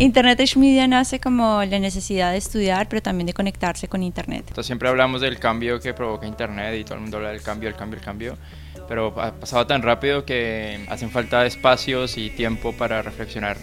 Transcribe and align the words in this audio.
Internet 0.00 0.38
Age 0.40 0.56
Media 0.60 0.86
nace 0.86 1.18
como 1.18 1.64
la 1.64 1.78
necesidad 1.80 2.30
de 2.30 2.38
estudiar, 2.38 2.88
pero 2.88 3.02
también 3.02 3.26
de 3.26 3.32
conectarse 3.32 3.88
con 3.88 4.04
Internet. 4.04 4.44
Entonces, 4.46 4.66
siempre 4.66 4.88
hablamos 4.88 5.20
del 5.20 5.40
cambio 5.40 5.80
que 5.80 5.92
provoca 5.92 6.24
Internet 6.24 6.78
y 6.78 6.84
todo 6.84 6.94
el 6.94 7.00
mundo 7.00 7.16
habla 7.16 7.30
del 7.30 7.42
cambio, 7.42 7.68
el 7.68 7.74
cambio, 7.74 7.98
el 7.98 8.04
cambio, 8.04 8.38
pero 8.86 9.20
ha 9.20 9.32
pasado 9.32 9.66
tan 9.66 9.82
rápido 9.82 10.24
que 10.24 10.86
hacen 10.88 11.10
falta 11.10 11.44
espacios 11.46 12.16
y 12.16 12.30
tiempo 12.30 12.72
para 12.72 13.02
reflexionar 13.02 13.56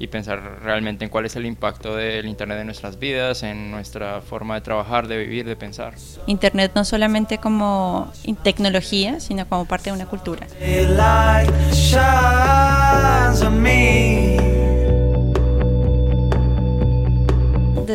y 0.00 0.08
pensar 0.08 0.60
realmente 0.62 1.04
en 1.04 1.10
cuál 1.10 1.26
es 1.26 1.36
el 1.36 1.46
impacto 1.46 1.94
del 1.94 2.26
Internet 2.26 2.58
en 2.58 2.66
nuestras 2.66 2.98
vidas, 2.98 3.44
en 3.44 3.70
nuestra 3.70 4.20
forma 4.20 4.56
de 4.56 4.60
trabajar, 4.62 5.06
de 5.06 5.18
vivir, 5.18 5.46
de 5.46 5.54
pensar. 5.54 5.94
Internet 6.26 6.72
no 6.74 6.84
solamente 6.84 7.38
como 7.38 8.12
tecnología, 8.42 9.20
sino 9.20 9.48
como 9.48 9.64
parte 9.64 9.90
de 9.90 9.96
una 9.96 10.06
cultura. 10.06 10.46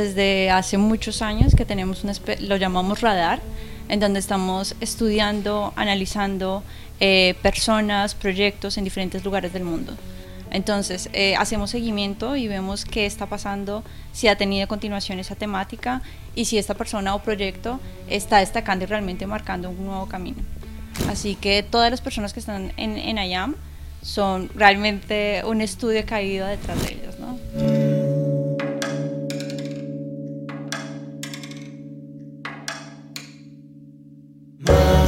Desde 0.04 0.52
hace 0.52 0.78
muchos 0.78 1.22
años 1.22 1.56
que 1.56 1.64
tenemos 1.64 2.04
un, 2.04 2.12
lo 2.42 2.58
llamamos 2.58 3.00
radar, 3.00 3.40
en 3.88 4.02
donde 4.02 4.20
estamos 4.20 4.76
estudiando, 4.82 5.72
analizando 5.78 6.62
eh, 7.00 7.36
personas, 7.42 8.14
proyectos 8.14 8.78
en 8.78 8.84
diferentes 8.84 9.24
lugares 9.24 9.54
del 9.54 9.64
mundo. 9.64 9.94
Entonces, 10.52 11.10
eh, 11.14 11.38
hacemos 11.38 11.70
seguimiento 11.70 12.36
y 12.36 12.50
vemos 12.50 12.84
qué 12.84 13.06
está 13.06 13.28
pasando, 13.28 13.82
si 14.12 14.28
ha 14.28 14.36
tenido 14.36 14.68
continuación 14.68 15.20
esa 15.20 15.36
temática 15.36 16.02
y 16.36 16.44
si 16.44 16.58
esta 16.58 16.74
persona 16.74 17.16
o 17.16 17.24
proyecto 17.24 17.80
está 18.10 18.40
destacando 18.40 18.84
y 18.84 18.88
realmente 18.88 19.26
marcando 19.26 19.70
un 19.70 19.86
nuevo 19.86 20.08
camino. 20.08 20.44
Así 21.08 21.36
que 21.36 21.64
todas 21.64 21.90
las 21.90 22.02
personas 22.02 22.34
que 22.34 22.42
están 22.42 22.74
en, 22.76 22.98
en 22.98 23.18
IAM 23.20 23.56
son 24.02 24.50
realmente 24.54 25.44
un 25.46 25.62
estudio 25.62 26.06
caído 26.06 26.46
detrás 26.46 26.78
de 26.84 26.94
ellos. 26.96 27.03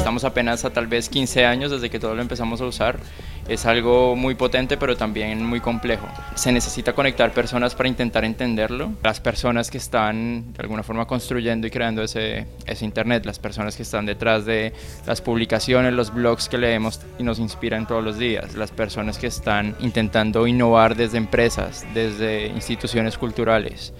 Estamos 0.05 0.23
apenas 0.23 0.63
a 0.65 0.69
tal 0.69 0.85
vez 0.85 1.09
15 1.09 1.47
años 1.47 1.71
desde 1.71 1.89
que 1.89 1.97
todo 1.97 2.13
lo 2.13 2.21
empezamos 2.21 2.61
a 2.61 2.65
usar. 2.65 2.99
Es 3.47 3.65
algo 3.65 4.15
muy 4.15 4.35
potente 4.35 4.77
pero 4.77 4.95
también 4.95 5.43
muy 5.43 5.61
complejo. 5.61 6.07
Se 6.35 6.51
necesita 6.51 6.93
conectar 6.93 7.33
personas 7.33 7.73
para 7.73 7.89
intentar 7.89 8.23
entenderlo. 8.23 8.91
Las 9.01 9.19
personas 9.19 9.71
que 9.71 9.79
están 9.79 10.53
de 10.53 10.61
alguna 10.61 10.83
forma 10.83 11.07
construyendo 11.07 11.65
y 11.65 11.71
creando 11.71 12.03
ese, 12.03 12.45
ese 12.67 12.85
Internet, 12.85 13.25
las 13.25 13.39
personas 13.39 13.75
que 13.75 13.81
están 13.81 14.05
detrás 14.05 14.45
de 14.45 14.73
las 15.07 15.21
publicaciones, 15.21 15.91
los 15.91 16.13
blogs 16.13 16.49
que 16.49 16.59
leemos 16.59 17.01
y 17.17 17.23
nos 17.23 17.39
inspiran 17.39 17.87
todos 17.87 18.03
los 18.03 18.19
días, 18.19 18.53
las 18.53 18.69
personas 18.69 19.17
que 19.17 19.25
están 19.25 19.75
intentando 19.79 20.45
innovar 20.45 20.95
desde 20.95 21.17
empresas, 21.17 21.83
desde 21.95 22.45
instituciones 22.49 23.17
culturales. 23.17 23.91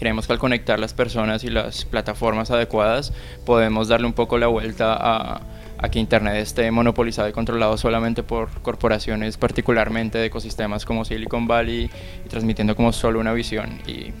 Creemos 0.00 0.26
que 0.26 0.32
al 0.32 0.38
conectar 0.38 0.80
las 0.80 0.94
personas 0.94 1.44
y 1.44 1.50
las 1.50 1.84
plataformas 1.84 2.50
adecuadas 2.50 3.12
podemos 3.44 3.88
darle 3.88 4.06
un 4.06 4.14
poco 4.14 4.38
la 4.38 4.46
vuelta 4.46 4.96
a, 4.98 5.42
que 5.90 5.98
Internet 5.98 6.36
esté 6.36 6.70
monopolizado 6.70 7.28
y 7.28 7.32
controlado 7.32 7.76
solamente 7.76 8.22
por 8.22 8.48
corporaciones, 8.62 9.36
particularmente 9.36 10.16
de 10.16 10.24
ecosistemas 10.24 10.86
como 10.86 11.04
Silicon 11.04 11.46
Valley, 11.46 11.90
y 12.24 12.28
transmitiendo 12.30 12.74
como 12.76 12.94
solo 12.94 13.20
una 13.20 13.34
visión. 13.34 13.78
Y, 13.86 14.14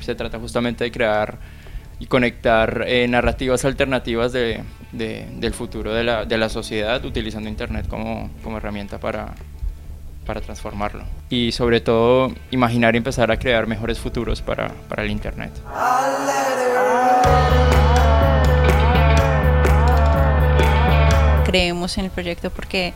se 0.00 0.14
trata 0.14 0.38
justamente 0.38 0.84
de 0.84 0.90
crear 0.90 1.38
y 1.98 2.06
conectar 2.06 2.84
eh, 2.86 3.06
narrativas 3.06 3.66
alternativas 3.66 4.32
de, 4.32 4.62
del 4.92 5.52
futuro 5.52 5.92
de 5.92 6.02
la, 6.02 6.24
de 6.24 6.38
la 6.38 6.48
sociedad 6.48 7.04
utilizando 7.04 7.50
Internet 7.50 7.88
como, 7.88 8.30
como 8.42 8.56
herramienta 8.56 8.98
para, 9.00 9.34
para 10.26 10.40
transformarlo. 10.40 11.04
Y 11.30 11.52
sobre 11.52 11.80
todo, 11.80 12.32
imaginar 12.50 12.94
y 12.94 12.98
empezar 12.98 13.30
a 13.30 13.38
crear 13.38 13.66
mejores 13.66 13.98
futuros 13.98 14.42
para, 14.42 14.68
para 14.88 15.04
el 15.04 15.10
Internet. 15.10 15.52
Creemos 21.46 21.96
en 21.96 22.06
el 22.06 22.10
proyecto 22.10 22.50
porque 22.50 22.92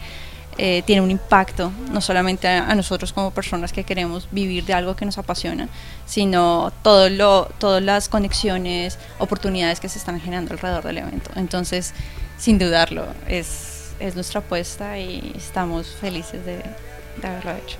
eh, 0.59 0.83
tiene 0.85 1.01
un 1.01 1.11
impacto, 1.11 1.73
no 1.91 2.01
solamente 2.01 2.47
a, 2.47 2.75
nosotros 2.75 3.13
como 3.13 3.31
personas 3.31 3.73
que 3.73 3.85
queremos 3.85 4.29
vivir 4.31 4.65
de 4.67 4.75
algo 4.75 4.95
que 4.97 5.07
nos 5.07 5.17
apasiona, 5.17 5.69
sino 6.05 6.73
todo 6.83 7.09
lo, 7.09 7.49
todas 7.59 7.83
las 7.83 8.11
conexiones, 8.11 8.99
oportunidades 9.19 9.81
que 9.81 9.89
se 9.89 9.99
están 9.99 10.21
generando 10.21 10.53
alrededor 10.53 10.85
del 10.85 10.99
evento. 10.99 11.31
Entonces, 11.37 11.95
sin 12.37 12.59
dudarlo, 12.59 13.07
es, 13.27 13.93
es 14.01 14.17
nuestra 14.17 14.41
apuesta 14.41 14.99
y 14.99 15.33
estamos 15.35 15.87
felices 15.99 16.45
de, 16.45 16.63
da 17.19 17.39
rádio. 17.41 17.79